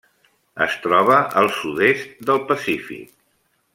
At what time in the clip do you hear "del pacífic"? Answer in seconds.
2.31-3.13